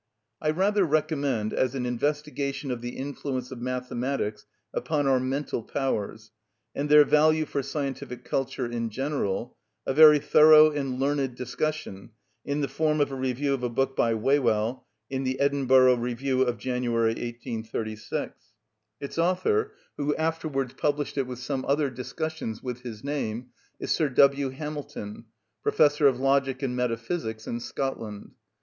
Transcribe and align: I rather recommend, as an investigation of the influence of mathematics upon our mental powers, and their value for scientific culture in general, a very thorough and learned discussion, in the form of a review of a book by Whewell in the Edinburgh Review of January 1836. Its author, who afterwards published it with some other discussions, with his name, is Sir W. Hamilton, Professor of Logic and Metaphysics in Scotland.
I 0.41 0.49
rather 0.49 0.83
recommend, 0.83 1.53
as 1.53 1.75
an 1.75 1.85
investigation 1.85 2.71
of 2.71 2.81
the 2.81 2.97
influence 2.97 3.51
of 3.51 3.61
mathematics 3.61 4.47
upon 4.73 5.05
our 5.05 5.19
mental 5.19 5.61
powers, 5.61 6.31
and 6.73 6.89
their 6.89 7.05
value 7.05 7.45
for 7.45 7.61
scientific 7.61 8.25
culture 8.25 8.65
in 8.65 8.89
general, 8.89 9.57
a 9.85 9.93
very 9.93 10.17
thorough 10.17 10.71
and 10.71 10.99
learned 10.99 11.35
discussion, 11.35 12.13
in 12.43 12.61
the 12.61 12.67
form 12.67 12.99
of 12.99 13.11
a 13.11 13.15
review 13.15 13.53
of 13.53 13.61
a 13.61 13.69
book 13.69 13.95
by 13.95 14.15
Whewell 14.15 14.87
in 15.11 15.23
the 15.23 15.39
Edinburgh 15.39 15.97
Review 15.97 16.41
of 16.41 16.57
January 16.57 17.11
1836. 17.11 18.53
Its 18.99 19.19
author, 19.19 19.75
who 19.97 20.15
afterwards 20.15 20.73
published 20.73 21.15
it 21.19 21.27
with 21.27 21.37
some 21.37 21.63
other 21.67 21.91
discussions, 21.91 22.63
with 22.63 22.79
his 22.81 23.03
name, 23.03 23.51
is 23.79 23.91
Sir 23.91 24.09
W. 24.09 24.49
Hamilton, 24.49 25.25
Professor 25.61 26.07
of 26.07 26.19
Logic 26.19 26.63
and 26.63 26.75
Metaphysics 26.75 27.45
in 27.45 27.59
Scotland. 27.59 28.31